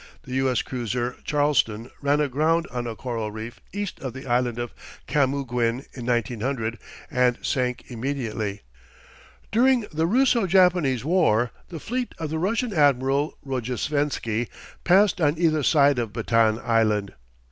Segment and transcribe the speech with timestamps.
[0.23, 0.49] The U.
[0.49, 0.63] S.
[0.63, 4.73] cruiser Charleston ran aground on a coral reef east of the island of
[5.07, 6.79] Camaguin in 1900
[7.11, 8.63] and sank immediately.
[9.51, 14.47] During the Russo Japanese war the fleet of the Russian Admiral Rojesvenski
[14.83, 17.13] passed on either side of Batan Island.